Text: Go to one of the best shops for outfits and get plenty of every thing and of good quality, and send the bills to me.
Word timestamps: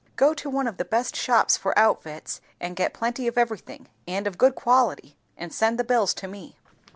Go 0.15 0.33
to 0.33 0.49
one 0.49 0.65
of 0.65 0.77
the 0.77 0.83
best 0.83 1.15
shops 1.15 1.57
for 1.57 1.77
outfits 1.77 2.41
and 2.59 2.75
get 2.75 2.91
plenty 2.91 3.27
of 3.27 3.37
every 3.37 3.59
thing 3.59 3.87
and 4.07 4.25
of 4.25 4.39
good 4.39 4.55
quality, 4.55 5.15
and 5.37 5.53
send 5.53 5.77
the 5.77 5.83
bills 5.83 6.15
to 6.15 6.27
me. 6.27 6.55